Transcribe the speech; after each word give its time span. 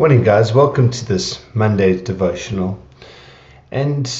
Morning, 0.00 0.22
guys. 0.22 0.54
Welcome 0.54 0.88
to 0.92 1.04
this 1.04 1.44
Monday 1.52 2.02
devotional. 2.02 2.82
And 3.70 4.10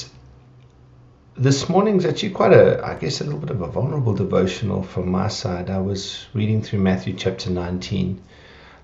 this 1.38 1.71
morning's 1.71 2.04
actually 2.04 2.32
quite 2.32 2.53
a, 2.53 2.84
I 2.84 2.96
guess, 2.96 3.22
a 3.22 3.24
little 3.24 3.38
bit 3.38 3.48
of 3.48 3.62
a 3.62 3.66
vulnerable 3.66 4.12
devotional 4.12 4.82
from 4.82 5.11
my 5.11 5.29
side. 5.29 5.71
I 5.71 5.79
was 5.79 6.27
reading 6.35 6.61
through 6.61 6.80
Matthew 6.80 7.14
chapter 7.14 7.48
19. 7.48 8.21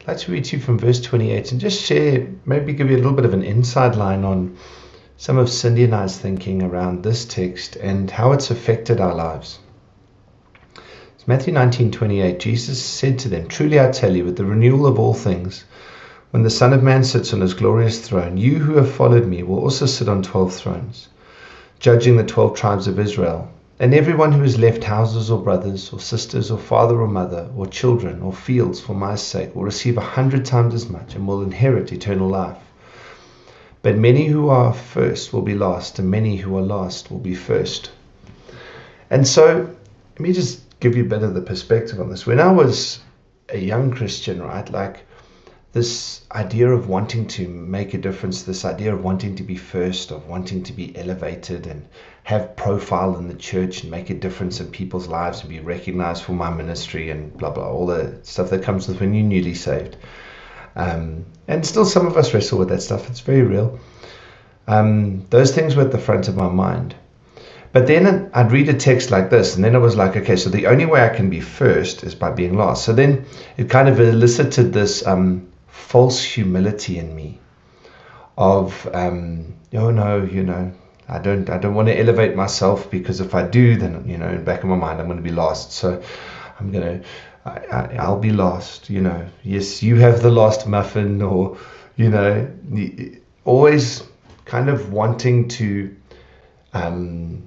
I'd 0.00 0.08
like 0.08 0.16
to 0.16 0.32
read 0.32 0.46
to 0.46 0.56
you 0.56 0.62
from 0.62 0.78
verse 0.78 0.98
28 1.02 1.52
and 1.52 1.60
just 1.60 1.84
share, 1.84 2.28
maybe 2.46 2.72
give 2.72 2.88
you 2.88 2.96
a 2.96 3.02
little 3.04 3.12
bit 3.12 3.26
of 3.26 3.34
an 3.34 3.44
inside 3.44 3.94
line 3.94 4.24
on 4.24 4.56
some 5.18 5.36
of 5.36 5.50
Cindy 5.50 5.84
and 5.84 5.94
I's 5.94 6.16
thinking 6.16 6.62
around 6.62 7.02
this 7.02 7.26
text 7.26 7.76
and 7.76 8.10
how 8.10 8.32
it's 8.32 8.50
affected 8.50 9.02
our 9.02 9.14
lives. 9.14 9.58
It's 11.14 11.28
Matthew 11.28 11.52
19 11.52 11.90
28. 11.90 12.40
Jesus 12.40 12.82
said 12.82 13.18
to 13.18 13.28
them, 13.28 13.48
Truly 13.48 13.78
I 13.78 13.90
tell 13.90 14.16
you, 14.16 14.24
with 14.24 14.38
the 14.38 14.46
renewal 14.46 14.86
of 14.86 14.98
all 14.98 15.12
things, 15.12 15.66
when 16.30 16.42
the 16.42 16.50
Son 16.50 16.72
of 16.72 16.82
Man 16.82 17.04
sits 17.04 17.32
on 17.32 17.40
his 17.40 17.54
glorious 17.54 18.00
throne, 18.00 18.36
you 18.36 18.58
who 18.58 18.76
have 18.76 18.90
followed 18.90 19.26
me 19.26 19.42
will 19.42 19.60
also 19.60 19.86
sit 19.86 20.08
on 20.08 20.22
twelve 20.22 20.54
thrones, 20.54 21.08
judging 21.78 22.16
the 22.16 22.24
twelve 22.24 22.56
tribes 22.56 22.88
of 22.88 22.98
Israel. 22.98 23.50
And 23.78 23.92
everyone 23.92 24.32
who 24.32 24.42
has 24.42 24.58
left 24.58 24.84
houses 24.84 25.30
or 25.30 25.38
brothers 25.38 25.92
or 25.92 26.00
sisters 26.00 26.50
or 26.50 26.58
father 26.58 27.00
or 27.00 27.06
mother 27.06 27.50
or 27.56 27.66
children 27.66 28.22
or 28.22 28.32
fields 28.32 28.80
for 28.80 28.94
my 28.94 29.14
sake 29.16 29.54
will 29.54 29.64
receive 29.64 29.98
a 29.98 30.00
hundred 30.00 30.46
times 30.46 30.74
as 30.74 30.88
much 30.88 31.14
and 31.14 31.28
will 31.28 31.42
inherit 31.42 31.92
eternal 31.92 32.28
life. 32.28 32.56
But 33.82 33.96
many 33.96 34.26
who 34.26 34.48
are 34.48 34.72
first 34.72 35.32
will 35.32 35.42
be 35.42 35.54
last, 35.54 35.98
and 35.98 36.10
many 36.10 36.36
who 36.36 36.56
are 36.56 36.62
last 36.62 37.10
will 37.10 37.18
be 37.18 37.34
first. 37.34 37.90
And 39.10 39.28
so, 39.28 39.68
let 40.14 40.20
me 40.20 40.32
just 40.32 40.62
give 40.80 40.96
you 40.96 41.04
a 41.04 41.08
bit 41.08 41.22
of 41.22 41.34
the 41.34 41.42
perspective 41.42 42.00
on 42.00 42.10
this. 42.10 42.26
When 42.26 42.40
I 42.40 42.50
was 42.50 42.98
a 43.48 43.58
young 43.58 43.92
Christian, 43.92 44.42
right, 44.42 44.68
like 44.70 45.06
this 45.76 46.22
idea 46.32 46.66
of 46.70 46.88
wanting 46.88 47.26
to 47.26 47.46
make 47.46 47.92
a 47.92 47.98
difference, 47.98 48.44
this 48.44 48.64
idea 48.64 48.94
of 48.94 49.04
wanting 49.04 49.36
to 49.36 49.42
be 49.42 49.56
first, 49.56 50.10
of 50.10 50.26
wanting 50.26 50.62
to 50.62 50.72
be 50.72 50.96
elevated 50.96 51.66
and 51.66 51.86
have 52.24 52.56
profile 52.56 53.14
in 53.18 53.28
the 53.28 53.34
church 53.34 53.82
and 53.82 53.90
make 53.90 54.08
a 54.08 54.14
difference 54.14 54.58
in 54.58 54.70
people's 54.70 55.06
lives 55.06 55.40
and 55.40 55.50
be 55.50 55.60
recognized 55.60 56.24
for 56.24 56.32
my 56.32 56.48
ministry 56.48 57.10
and 57.10 57.36
blah 57.36 57.50
blah, 57.50 57.68
all 57.68 57.84
the 57.84 58.18
stuff 58.22 58.48
that 58.48 58.62
comes 58.62 58.88
with 58.88 59.00
when 59.00 59.12
you're 59.12 59.22
newly 59.22 59.52
saved. 59.52 59.98
Um, 60.76 61.26
and 61.46 61.66
still, 61.66 61.84
some 61.84 62.06
of 62.06 62.16
us 62.16 62.32
wrestle 62.32 62.58
with 62.58 62.70
that 62.70 62.80
stuff. 62.80 63.10
It's 63.10 63.20
very 63.20 63.42
real. 63.42 63.78
Um, 64.66 65.26
those 65.28 65.54
things 65.54 65.76
were 65.76 65.82
at 65.82 65.92
the 65.92 65.98
front 65.98 66.26
of 66.28 66.36
my 66.36 66.48
mind. 66.48 66.94
But 67.74 67.86
then 67.86 68.30
I'd 68.32 68.50
read 68.50 68.70
a 68.70 68.74
text 68.74 69.10
like 69.10 69.28
this, 69.28 69.56
and 69.56 69.62
then 69.62 69.74
it 69.74 69.80
was 69.80 69.94
like, 69.94 70.16
okay, 70.16 70.36
so 70.36 70.48
the 70.48 70.68
only 70.68 70.86
way 70.86 71.04
I 71.04 71.10
can 71.10 71.28
be 71.28 71.42
first 71.42 72.02
is 72.02 72.14
by 72.14 72.30
being 72.30 72.56
last. 72.56 72.86
So 72.86 72.94
then 72.94 73.26
it 73.58 73.68
kind 73.68 73.90
of 73.90 74.00
elicited 74.00 74.72
this 74.72 75.06
um, 75.06 75.48
false 75.76 76.22
humility 76.22 76.98
in 76.98 77.14
me 77.14 77.38
of 78.36 78.88
um, 78.92 79.54
oh 79.74 79.90
no 79.90 80.22
you 80.22 80.42
know 80.42 80.72
I 81.08 81.18
don't 81.18 81.48
I 81.48 81.58
don't 81.58 81.74
want 81.74 81.88
to 81.88 81.98
elevate 81.98 82.34
myself 82.34 82.90
because 82.90 83.20
if 83.20 83.34
I 83.34 83.46
do 83.46 83.76
then 83.76 84.08
you 84.08 84.18
know 84.18 84.28
in 84.28 84.44
back 84.44 84.62
of 84.62 84.68
my 84.68 84.76
mind 84.76 85.00
I'm 85.00 85.06
going 85.06 85.18
to 85.18 85.22
be 85.22 85.30
lost 85.30 85.72
so 85.72 86.02
I'm 86.58 86.72
to 86.72 87.02
I, 87.44 87.96
I, 87.98 88.08
will 88.08 88.18
be 88.18 88.32
lost 88.32 88.90
you 88.90 89.00
know. 89.00 89.28
Yes 89.44 89.82
you 89.82 89.96
have 89.96 90.22
the 90.22 90.30
last 90.30 90.66
muffin 90.66 91.22
or 91.22 91.56
you 91.96 92.08
know 92.08 92.50
always 93.44 94.02
kind 94.44 94.68
of 94.68 94.92
wanting 94.92 95.48
to 95.48 95.94
um, 96.72 97.46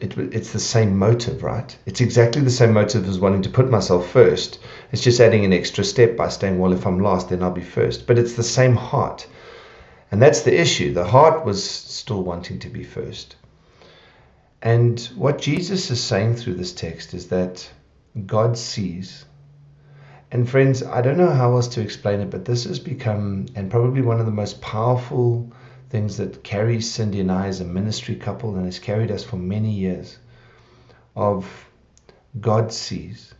it, 0.00 0.16
it's 0.16 0.52
the 0.52 0.60
same 0.60 0.98
motive, 0.98 1.42
right? 1.42 1.76
It's 1.86 2.00
exactly 2.00 2.42
the 2.42 2.50
same 2.50 2.72
motive 2.72 3.08
as 3.08 3.18
wanting 3.18 3.42
to 3.42 3.50
put 3.50 3.70
myself 3.70 4.10
first. 4.10 4.60
It's 4.92 5.02
just 5.02 5.20
adding 5.20 5.44
an 5.44 5.52
extra 5.52 5.84
step 5.84 6.16
by 6.16 6.28
saying, 6.28 6.58
well, 6.58 6.72
if 6.72 6.86
I'm 6.86 7.00
last, 7.00 7.28
then 7.28 7.42
I'll 7.42 7.50
be 7.50 7.60
first. 7.60 8.06
But 8.06 8.18
it's 8.18 8.34
the 8.34 8.42
same 8.42 8.76
heart. 8.76 9.26
And 10.10 10.20
that's 10.20 10.42
the 10.42 10.58
issue. 10.58 10.92
The 10.92 11.04
heart 11.04 11.44
was 11.44 11.62
still 11.62 12.22
wanting 12.22 12.58
to 12.60 12.68
be 12.68 12.84
first. 12.84 13.36
And 14.62 15.00
what 15.16 15.40
Jesus 15.40 15.90
is 15.90 16.02
saying 16.02 16.36
through 16.36 16.54
this 16.54 16.72
text 16.72 17.14
is 17.14 17.28
that 17.28 17.70
God 18.26 18.58
sees. 18.58 19.24
And 20.32 20.48
friends, 20.48 20.82
I 20.82 21.00
don't 21.00 21.16
know 21.16 21.30
how 21.30 21.54
else 21.54 21.68
to 21.68 21.80
explain 21.80 22.20
it, 22.20 22.30
but 22.30 22.44
this 22.44 22.64
has 22.64 22.78
become, 22.78 23.46
and 23.54 23.70
probably 23.70 24.02
one 24.02 24.20
of 24.20 24.26
the 24.26 24.32
most 24.32 24.60
powerful 24.60 25.52
things 25.90 26.16
that 26.16 26.42
carry 26.44 26.80
Cindy 26.80 27.20
and 27.20 27.30
I 27.30 27.48
as 27.48 27.60
a 27.60 27.64
ministry 27.64 28.14
couple 28.14 28.54
and 28.54 28.64
has 28.64 28.78
carried 28.78 29.10
us 29.10 29.24
for 29.24 29.36
many 29.36 29.72
years 29.72 30.18
of 31.16 31.66
God 32.40 32.72
sees. 32.72 33.34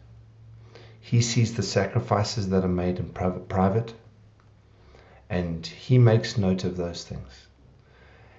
He 1.00 1.22
sees 1.22 1.54
the 1.54 1.62
sacrifices 1.62 2.50
that 2.50 2.64
are 2.64 2.68
made 2.68 2.98
in 2.98 3.08
private 3.10 3.94
and 5.30 5.64
he 5.64 5.96
makes 5.96 6.36
note 6.36 6.64
of 6.64 6.76
those 6.76 7.04
things. 7.04 7.46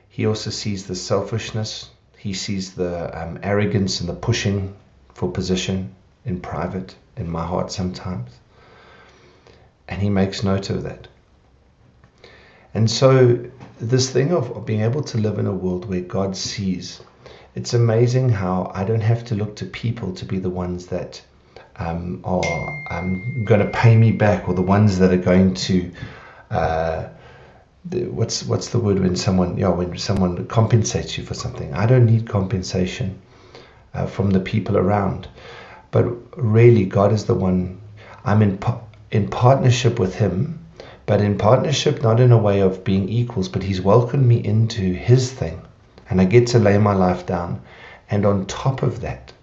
He 0.10 0.28
also 0.28 0.50
sees 0.50 0.88
the 0.88 0.96
selfishness, 0.96 1.90
he 2.18 2.34
sees 2.34 2.74
the 2.74 3.20
um, 3.20 3.40
arrogance 3.42 4.02
and 4.02 4.10
the 4.10 4.14
pushing 4.14 4.76
for 5.14 5.32
position 5.32 5.96
in 6.26 6.42
private, 6.42 6.96
in 7.16 7.32
my 7.32 7.46
heart 7.46 7.72
sometimes. 7.72 8.30
And 9.88 10.02
he 10.02 10.10
makes 10.10 10.44
note 10.44 10.70
of 10.70 10.84
that. 10.84 11.08
And 12.74 12.92
so 12.92 13.50
this 13.82 14.12
thing 14.12 14.32
of 14.32 14.66
being 14.66 14.82
able 14.82 15.04
to 15.04 15.18
live 15.18 15.40
in 15.40 15.48
a 15.48 15.52
world 15.52 15.86
where 15.86 16.02
God 16.02 16.38
sees, 16.38 17.02
it's 17.56 17.74
amazing 17.74 18.30
how 18.30 18.72
I 18.76 18.84
don't 18.84 19.02
have 19.02 19.26
to 19.26 19.36
look 19.36 19.56
to 19.58 19.66
people 19.66 20.14
to 20.14 20.26
be 20.26 20.38
the 20.38 20.50
ones 20.50 20.86
that 20.88 21.22
um, 21.78 22.22
are 22.24 22.84
um, 22.92 23.44
going 23.44 23.60
to 23.60 23.72
pay 23.72 23.96
me 23.96 24.12
back 24.12 24.48
or 24.48 24.54
the 24.54 24.62
ones 24.62 25.00
that 25.00 25.12
are 25.12 25.18
going 25.18 25.56
to. 25.56 25.92
Uh, 26.52 27.10
the, 27.86 28.06
what's 28.06 28.44
what's 28.44 28.70
the 28.70 28.78
word 28.78 29.00
when 29.00 29.16
someone 29.16 29.58
yeah 29.58 29.70
when 29.70 29.98
someone 29.98 30.46
compensates 30.46 31.18
you 31.18 31.24
for 31.24 31.34
something? 31.34 31.74
I 31.74 31.88
don't 31.88 32.06
need 32.06 32.30
compensation 32.30 33.20
uh, 33.96 34.06
from 34.06 34.30
the 34.30 34.40
people 34.40 34.78
around, 34.78 35.28
but 35.90 36.04
really 36.38 36.86
God 36.86 37.12
is 37.12 37.26
the 37.26 37.34
one. 37.34 37.82
I'm 38.24 38.44
in 38.44 38.60
in 39.10 39.28
partnership 39.30 39.98
with 39.98 40.14
Him 40.14 40.61
but 41.12 41.20
in 41.20 41.38
partnership, 41.38 42.02
not 42.02 42.22
in 42.22 42.32
a 42.32 42.38
way 42.38 42.62
of 42.62 42.86
being 42.86 43.10
equals, 43.10 43.50
but 43.50 43.64
He's 43.64 43.82
welcomed 43.82 44.26
me 44.26 44.38
into 44.38 44.94
His 44.94 45.30
thing. 45.30 45.62
And 46.10 46.22
I 46.22 46.24
get 46.24 46.48
to 46.48 46.58
lay 46.58 46.78
my 46.78 46.94
life 46.94 47.26
down. 47.26 47.60
And 48.10 48.26
on 48.26 48.46
top 48.46 48.82
of 48.82 49.02
that, 49.02 49.34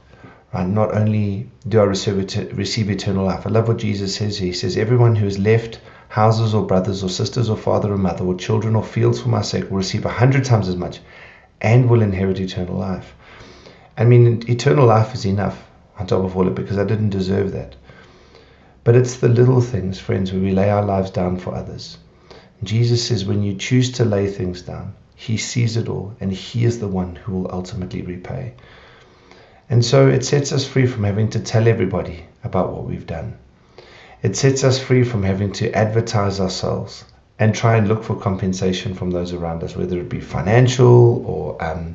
right, 0.54 0.66
not 0.66 0.94
only 0.94 1.50
do 1.68 1.80
I 1.80 1.84
receive, 1.84 2.16
receive 2.56 2.88
eternal 2.88 3.26
life, 3.26 3.46
I 3.46 3.50
love 3.50 3.68
what 3.68 3.76
Jesus 3.76 4.14
says. 4.14 4.38
He 4.38 4.54
says, 4.54 4.78
Everyone 4.78 5.14
who 5.14 5.26
has 5.26 5.38
left 5.38 5.78
houses 6.08 6.54
or 6.54 6.64
brothers 6.64 7.04
or 7.04 7.10
sisters 7.10 7.50
or 7.50 7.56
father 7.58 7.92
or 7.92 7.98
mother 7.98 8.24
or 8.24 8.34
children 8.34 8.74
or 8.74 8.82
fields 8.82 9.20
for 9.20 9.28
my 9.28 9.42
sake 9.42 9.68
will 9.68 9.76
receive 9.76 10.06
a 10.06 10.20
hundred 10.22 10.46
times 10.46 10.68
as 10.68 10.76
much 10.76 11.00
and 11.60 11.90
will 11.90 12.00
inherit 12.00 12.40
eternal 12.40 12.76
life. 12.76 13.14
I 13.98 14.04
mean, 14.04 14.42
eternal 14.48 14.86
life 14.86 15.12
is 15.12 15.26
enough 15.26 15.62
on 15.98 16.06
top 16.06 16.24
of 16.24 16.34
all 16.34 16.48
it 16.48 16.54
because 16.54 16.78
I 16.78 16.84
didn't 16.84 17.10
deserve 17.10 17.52
that. 17.52 17.76
But 18.88 18.96
it's 18.96 19.18
the 19.18 19.28
little 19.28 19.60
things, 19.60 19.98
friends, 19.98 20.32
where 20.32 20.40
we 20.40 20.52
lay 20.52 20.70
our 20.70 20.82
lives 20.82 21.10
down 21.10 21.36
for 21.36 21.54
others. 21.54 21.98
Jesus 22.64 23.06
says, 23.06 23.26
when 23.26 23.42
you 23.42 23.54
choose 23.54 23.92
to 23.92 24.04
lay 24.06 24.28
things 24.28 24.62
down, 24.62 24.94
He 25.14 25.36
sees 25.36 25.76
it 25.76 25.90
all, 25.90 26.14
and 26.20 26.32
He 26.32 26.64
is 26.64 26.78
the 26.78 26.88
one 26.88 27.14
who 27.16 27.32
will 27.32 27.50
ultimately 27.52 28.00
repay. 28.00 28.54
And 29.68 29.84
so 29.84 30.08
it 30.08 30.24
sets 30.24 30.52
us 30.52 30.66
free 30.66 30.86
from 30.86 31.04
having 31.04 31.28
to 31.28 31.38
tell 31.38 31.68
everybody 31.68 32.24
about 32.44 32.72
what 32.72 32.84
we've 32.84 33.06
done. 33.06 33.36
It 34.22 34.36
sets 34.36 34.64
us 34.64 34.78
free 34.78 35.04
from 35.04 35.22
having 35.22 35.52
to 35.60 35.70
advertise 35.72 36.40
ourselves 36.40 37.04
and 37.38 37.54
try 37.54 37.76
and 37.76 37.88
look 37.88 38.02
for 38.02 38.16
compensation 38.16 38.94
from 38.94 39.10
those 39.10 39.34
around 39.34 39.62
us, 39.62 39.76
whether 39.76 39.98
it 39.98 40.08
be 40.08 40.20
financial 40.20 41.22
or 41.26 41.62
um, 41.62 41.94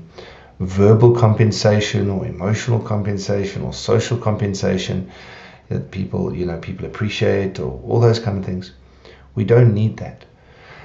verbal 0.60 1.16
compensation 1.16 2.12
or 2.12 2.28
emotional 2.28 2.80
compensation 2.80 3.64
or 3.64 3.74
social 3.74 4.20
compensation 4.20 5.10
that 5.74 5.92
people, 5.92 6.36
you 6.36 6.46
know, 6.46 6.58
people 6.60 6.86
appreciate 6.86 7.60
or 7.60 7.82
all 7.88 8.00
those 8.00 8.20
kind 8.20 8.38
of 8.38 8.46
things. 8.46 8.72
We 9.36 9.44
don't 9.44 9.74
need 9.74 9.98
that. 9.98 10.26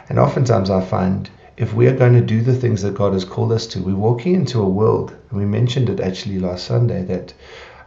And 0.09 0.19
oftentimes 0.19 0.71
I 0.71 0.85
find 0.85 1.31
if 1.59 1.75
we 1.75 1.87
are 1.89 1.97
going 1.97 2.15
to 2.15 2.21
do 2.21 2.41
the 2.41 2.55
things 2.55 2.83
that 2.83 2.95
God 2.95 3.13
has 3.13 3.25
called 3.25 3.53
us 3.53 3.67
to, 3.69 3.83
we're 3.83 3.97
walking 3.97 4.35
into 4.35 4.61
a 4.61 4.69
world, 4.69 5.15
and 5.29 5.39
we 5.39 5.45
mentioned 5.45 5.91
it 5.91 6.01
actually 6.01 6.39
last 6.39 6.67
Sunday, 6.67 7.03
that 7.05 7.35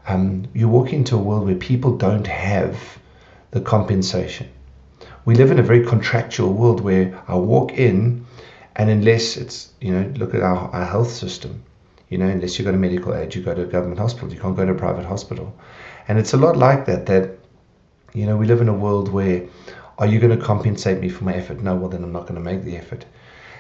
um, 0.08 0.46
you 0.54 0.68
walk 0.68 0.94
into 0.94 1.16
a 1.16 1.20
world 1.20 1.46
where 1.46 1.56
people 1.56 1.98
don't 1.98 2.28
have 2.28 2.78
the 3.52 3.62
compensation. 3.62 4.50
We 5.26 5.36
live 5.36 5.52
in 5.52 5.60
a 5.60 5.64
very 5.64 5.86
contractual 5.86 6.54
world 6.54 6.82
where 6.82 7.24
I 7.28 7.36
walk 7.36 7.74
in, 7.74 8.26
and 8.76 8.90
unless 8.90 9.38
it's, 9.38 9.72
you 9.80 9.94
know, 9.94 10.12
look 10.18 10.36
at 10.36 10.42
our, 10.42 10.70
our 10.70 10.86
health 10.86 11.12
system, 11.12 11.64
you 12.10 12.18
know, 12.18 12.28
unless 12.28 12.60
you've 12.60 12.66
got 12.66 12.74
a 12.74 12.78
medical 12.78 13.16
aid, 13.16 13.34
you 13.34 13.42
go 13.42 13.56
to 13.56 13.64
a 13.64 13.66
government 13.66 14.00
hospital, 14.00 14.34
you 14.34 14.40
can't 14.40 14.56
go 14.56 14.66
to 14.66 14.74
a 14.74 14.76
private 14.76 15.06
hospital. 15.06 15.56
And 16.08 16.18
it's 16.20 16.34
a 16.34 16.38
lot 16.38 16.58
like 16.58 16.86
that, 16.86 17.06
that, 17.08 17.38
you 18.14 18.26
know, 18.26 18.38
we 18.38 18.46
live 18.46 18.62
in 18.62 18.70
a 18.70 18.74
world 18.74 19.10
where, 19.10 19.48
are 19.98 20.08
you 20.08 20.20
going 20.20 20.38
to 20.38 20.46
compensate 20.46 21.00
me 21.00 21.10
for 21.10 21.24
my 21.24 21.34
effort? 21.36 21.62
No, 21.62 21.76
well, 21.76 21.90
then 21.90 22.04
I'm 22.04 22.12
not 22.12 22.24
going 22.24 22.36
to 22.36 22.42
make 22.42 22.64
the 22.64 22.78
effort. 22.78 23.06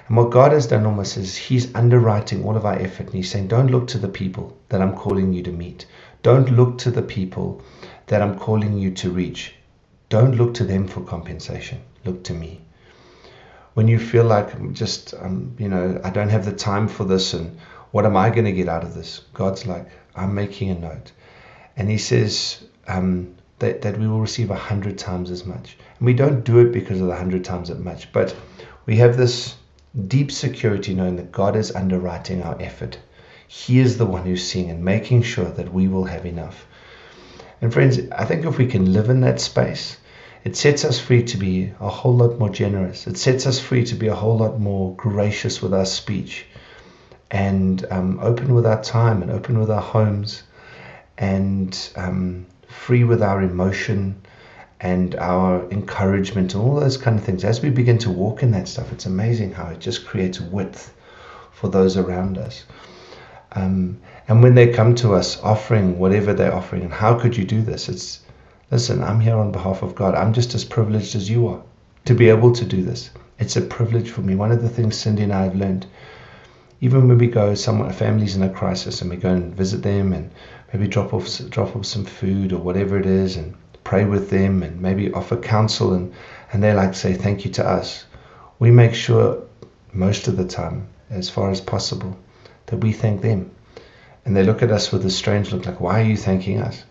And 0.07 0.17
what 0.17 0.31
God 0.31 0.51
has 0.51 0.67
done 0.67 0.85
almost 0.85 1.17
is 1.17 1.37
He's 1.37 1.73
underwriting 1.75 2.43
all 2.43 2.57
of 2.57 2.65
our 2.65 2.79
effort. 2.79 3.07
And 3.07 3.15
He's 3.15 3.29
saying, 3.29 3.47
don't 3.47 3.71
look 3.71 3.87
to 3.89 3.97
the 3.99 4.09
people 4.09 4.57
that 4.69 4.81
I'm 4.81 4.95
calling 4.95 5.33
you 5.33 5.43
to 5.43 5.51
meet. 5.51 5.85
Don't 6.23 6.51
look 6.51 6.77
to 6.79 6.91
the 6.91 7.01
people 7.01 7.61
that 8.07 8.21
I'm 8.21 8.37
calling 8.37 8.77
you 8.77 8.91
to 8.91 9.11
reach. 9.11 9.53
Don't 10.09 10.35
look 10.35 10.53
to 10.55 10.63
them 10.65 10.87
for 10.87 11.01
compensation. 11.01 11.79
Look 12.05 12.23
to 12.25 12.33
me. 12.33 12.61
when 13.73 13.87
you 13.87 13.99
feel 13.99 14.25
like 14.25 14.53
I'm 14.53 14.73
just, 14.73 15.13
um, 15.15 15.55
you 15.57 15.69
know, 15.69 15.99
I 16.03 16.09
don't 16.09 16.29
have 16.29 16.45
the 16.45 16.51
time 16.51 16.87
for 16.87 17.05
this 17.05 17.33
and 17.33 17.57
what 17.91 18.05
am 18.05 18.17
I 18.17 18.29
going 18.29 18.45
to 18.45 18.51
get 18.51 18.69
out 18.69 18.83
of 18.83 18.93
this? 18.93 19.21
God's 19.33 19.65
like, 19.65 19.87
I'm 20.15 20.33
making 20.33 20.69
a 20.71 20.75
note. 20.79 21.11
And 21.81 21.89
He 21.89 21.97
says 21.97 22.63
um, 22.87 23.33
that, 23.57 23.81
that 23.81 23.97
we 23.97 24.07
will 24.07 24.21
receive 24.21 24.51
a 24.51 24.55
hundred 24.55 24.99
times 24.99 25.31
as 25.31 25.47
much. 25.47 25.75
And 25.97 26.05
we 26.05 26.13
don't 26.13 26.43
do 26.43 26.59
it 26.59 26.71
because 26.71 27.01
of 27.01 27.07
the 27.07 27.15
hundred 27.15 27.43
times 27.43 27.71
as 27.71 27.79
much, 27.79 28.13
but 28.13 28.35
we 28.85 28.97
have 28.97 29.17
this 29.17 29.55
deep 30.07 30.31
security 30.31 30.93
knowing 30.93 31.15
that 31.15 31.31
God 31.31 31.55
is 31.55 31.75
underwriting 31.75 32.43
our 32.43 32.55
effort. 32.61 32.99
He 33.47 33.79
is 33.79 33.97
the 33.97 34.05
one 34.05 34.27
who's 34.27 34.47
seeing 34.47 34.69
and 34.69 34.85
making 34.85 35.23
sure 35.23 35.49
that 35.49 35.73
we 35.73 35.87
will 35.87 36.03
have 36.03 36.27
enough. 36.27 36.67
And 37.63 37.73
friends, 37.73 37.99
I 38.11 38.25
think 38.25 38.45
if 38.45 38.59
we 38.59 38.67
can 38.67 38.93
live 38.93 39.09
in 39.09 39.21
that 39.21 39.41
space, 39.41 39.97
it 40.43 40.55
sets 40.55 40.85
us 40.85 40.99
free 40.99 41.23
to 41.23 41.37
be 41.37 41.73
a 41.79 41.89
whole 41.89 42.15
lot 42.15 42.37
more 42.37 42.51
generous. 42.51 43.07
It 43.07 43.17
sets 43.17 43.47
us 43.47 43.59
free 43.59 43.85
to 43.85 43.95
be 43.95 44.05
a 44.05 44.13
whole 44.13 44.37
lot 44.37 44.59
more 44.59 44.95
gracious 44.97 45.63
with 45.63 45.73
our 45.73 45.87
speech 45.87 46.45
and 47.31 47.83
um, 47.89 48.19
open 48.21 48.53
with 48.53 48.67
our 48.67 48.83
time 48.83 49.23
and 49.23 49.31
open 49.31 49.57
with 49.57 49.71
our 49.71 49.81
homes 49.81 50.43
and 51.21 51.89
um, 51.95 52.45
free 52.67 53.03
with 53.05 53.21
our 53.21 53.41
emotion 53.43 54.19
and 54.81 55.13
our 55.15 55.69
encouragement 55.69 56.55
and 56.55 56.63
all 56.63 56.79
those 56.79 56.97
kind 56.97 57.17
of 57.17 57.23
things. 57.23 57.45
As 57.45 57.61
we 57.61 57.69
begin 57.69 57.99
to 57.99 58.09
walk 58.09 58.41
in 58.41 58.51
that 58.51 58.67
stuff, 58.67 58.91
it's 58.91 59.05
amazing 59.05 59.53
how 59.53 59.67
it 59.67 59.79
just 59.79 60.05
creates 60.05 60.41
width 60.41 60.93
for 61.51 61.69
those 61.69 61.95
around 61.95 62.39
us. 62.39 62.65
Um, 63.51 64.01
and 64.27 64.41
when 64.41 64.55
they 64.55 64.73
come 64.73 64.95
to 64.95 65.13
us 65.13 65.39
offering 65.43 65.99
whatever 65.99 66.33
they're 66.33 66.55
offering, 66.55 66.81
and 66.81 66.93
how 66.93 67.19
could 67.19 67.37
you 67.37 67.45
do 67.45 67.61
this? 67.61 67.87
It's 67.87 68.21
listen, 68.71 69.03
I'm 69.03 69.19
here 69.19 69.35
on 69.35 69.51
behalf 69.51 69.83
of 69.83 69.93
God. 69.93 70.15
I'm 70.15 70.33
just 70.33 70.55
as 70.55 70.65
privileged 70.65 71.15
as 71.15 71.29
you 71.29 71.47
are 71.49 71.61
to 72.05 72.15
be 72.15 72.29
able 72.29 72.51
to 72.53 72.65
do 72.65 72.81
this. 72.81 73.11
It's 73.37 73.57
a 73.57 73.61
privilege 73.61 74.09
for 74.09 74.21
me. 74.21 74.33
One 74.33 74.51
of 74.51 74.63
the 74.63 74.69
things 74.69 74.97
Cindy 74.97 75.23
and 75.23 75.33
I 75.33 75.43
have 75.43 75.55
learned, 75.55 75.85
even 76.79 77.07
when 77.07 77.17
we 77.19 77.27
go 77.27 77.53
somewhere, 77.53 77.89
a 77.89 77.93
family's 77.93 78.35
in 78.35 78.43
a 78.43 78.49
crisis, 78.49 79.01
and 79.01 79.11
we 79.11 79.17
go 79.17 79.29
and 79.29 79.53
visit 79.53 79.83
them, 79.83 80.13
and 80.13 80.31
maybe 80.73 80.87
drop 80.87 81.13
off 81.13 81.27
drop 81.49 81.75
off 81.75 81.85
some 81.85 82.05
food 82.05 82.53
or 82.53 82.59
whatever 82.59 82.97
it 82.97 83.05
is, 83.05 83.37
and 83.37 83.55
pray 83.83 84.05
with 84.05 84.29
them, 84.29 84.63
and 84.63 84.81
maybe 84.81 85.11
offer 85.13 85.37
counsel, 85.37 85.93
and 85.93 86.13
and 86.53 86.61
they 86.61 86.73
like 86.73 86.95
say 86.95 87.13
thank 87.13 87.45
you 87.45 87.51
to 87.51 87.67
us. 87.67 88.05
We 88.59 88.71
make 88.71 88.93
sure 88.93 89.43
most 89.93 90.27
of 90.27 90.37
the 90.37 90.45
time, 90.45 90.87
as 91.09 91.29
far 91.29 91.51
as 91.51 91.61
possible, 91.61 92.17
that 92.67 92.77
we 92.77 92.93
thank 92.93 93.21
them. 93.21 93.51
And 94.25 94.35
they 94.35 94.43
look 94.43 94.61
at 94.61 94.71
us 94.71 94.91
with 94.91 95.05
a 95.05 95.09
strange 95.09 95.51
look 95.51 95.65
like, 95.65 95.81
why 95.81 96.01
are 96.01 96.05
you 96.05 96.15
thanking 96.15 96.61
us? 96.61 96.83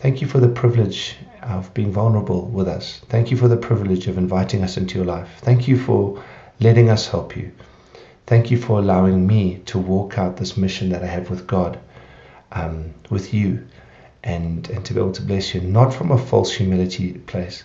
Thank 0.00 0.20
you 0.20 0.26
for 0.26 0.40
the 0.40 0.48
privilege 0.48 1.16
of 1.42 1.72
being 1.72 1.92
vulnerable 1.92 2.46
with 2.46 2.68
us. 2.68 3.00
Thank 3.08 3.30
you 3.30 3.36
for 3.36 3.48
the 3.48 3.56
privilege 3.56 4.08
of 4.08 4.18
inviting 4.18 4.62
us 4.62 4.76
into 4.76 4.96
your 4.96 5.06
life. 5.06 5.28
Thank 5.38 5.68
you 5.68 5.78
for 5.78 6.22
letting 6.60 6.90
us 6.90 7.08
help 7.08 7.36
you. 7.36 7.52
Thank 8.26 8.50
you 8.50 8.58
for 8.58 8.78
allowing 8.78 9.26
me 9.26 9.62
to 9.66 9.78
walk 9.78 10.18
out 10.18 10.36
this 10.36 10.56
mission 10.56 10.88
that 10.90 11.02
I 11.02 11.06
have 11.06 11.30
with 11.30 11.46
God, 11.46 11.78
um, 12.52 12.94
with 13.10 13.34
you, 13.34 13.66
and, 14.22 14.68
and 14.70 14.84
to 14.84 14.94
be 14.94 15.00
able 15.00 15.12
to 15.12 15.22
bless 15.22 15.54
you, 15.54 15.60
not 15.60 15.92
from 15.92 16.10
a 16.10 16.18
false 16.18 16.52
humility 16.52 17.12
place. 17.12 17.64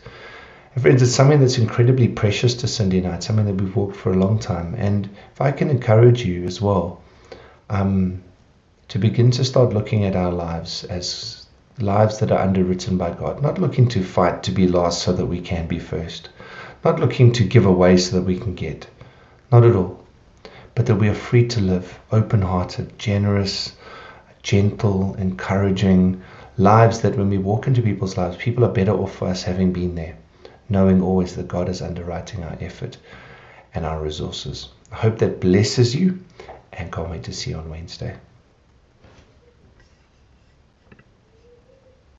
And 0.76 0.84
friends, 0.84 1.02
it's 1.02 1.16
something 1.16 1.40
that's 1.40 1.58
incredibly 1.58 2.08
precious 2.08 2.54
to 2.56 2.68
Cindy 2.68 3.00
and 3.00 3.08
I. 3.08 3.16
It's 3.16 3.26
something 3.28 3.46
that 3.46 3.56
we've 3.56 3.76
walked 3.76 3.96
for 3.96 4.12
a 4.12 4.18
long 4.18 4.40
time. 4.40 4.76
And 4.78 5.10
if 5.34 5.42
I 5.42 5.52
can 5.52 5.70
encourage 5.70 6.24
you 6.26 6.44
as 6.46 6.62
well, 6.62 7.02
um, 7.70 8.24
to 8.90 9.00
begin 9.00 9.32
to 9.32 9.46
start 9.46 9.74
looking 9.74 10.04
at 10.04 10.16
our 10.16 10.32
lives 10.32 10.84
as 10.86 11.46
lives 11.80 12.20
that 12.20 12.32
are 12.32 12.40
underwritten 12.40 12.98
by 12.98 13.12
God, 13.12 13.42
not 13.42 13.60
looking 13.60 13.88
to 13.90 14.04
fight 14.04 14.44
to 14.44 14.52
be 14.52 14.68
last 14.68 15.04
so 15.04 15.14
that 15.14 15.26
we 15.26 15.40
can 15.40 15.68
be 15.68 15.80
first, 15.80 16.30
not 16.84 17.00
looking 17.00 17.32
to 17.34 17.44
give 17.44 17.66
away 17.66 17.98
so 17.98 18.18
that 18.18 18.26
we 18.26 18.38
can 18.38 18.54
get, 18.54 18.88
not 19.52 19.64
at 19.64 19.76
all, 19.76 20.04
but 20.76 20.86
that 20.88 20.96
we 20.96 21.08
are 21.08 21.14
free 21.14 21.48
to 21.48 21.62
live 21.62 22.00
open 22.12 22.42
hearted, 22.42 22.98
generous, 23.00 23.74
gentle, 24.44 25.16
encouraging 25.16 26.22
lives 26.58 27.02
that 27.02 27.16
when 27.18 27.30
we 27.30 27.38
walk 27.38 27.68
into 27.68 27.82
people's 27.82 28.18
lives, 28.18 28.38
people 28.38 28.66
are 28.66 28.72
better 28.72 28.92
off 28.92 29.16
for 29.16 29.28
us 29.28 29.44
having 29.44 29.72
been 29.72 29.96
there, 29.96 30.16
knowing 30.68 31.02
always 31.02 31.36
that 31.36 31.48
God 31.48 31.70
is 31.70 31.82
underwriting 31.82 32.44
our 32.44 32.58
effort 32.60 32.98
and 33.74 33.86
our 33.86 34.02
resources. 34.02 34.70
I 34.92 34.96
hope 34.96 35.20
that 35.20 35.40
blesses 35.40 35.96
you 35.96 36.20
and 36.74 36.92
can't 36.92 37.10
wait 37.10 37.24
to 37.24 37.34
see 37.34 37.52
you 37.52 37.58
on 37.58 37.70
Wednesday. 37.70 38.16